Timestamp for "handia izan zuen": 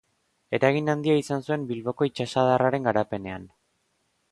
0.93-1.67